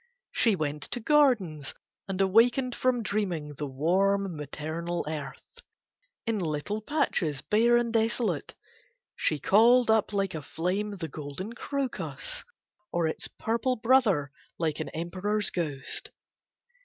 [0.31, 1.75] She went to gardens
[2.07, 5.59] and awaked from dreaming the warm maternal earth.
[6.25, 8.55] In little patches bare and desolate
[9.15, 12.43] she called up like a flame the golden crocus,
[12.91, 16.09] or its purple brother like an emperor's ghost.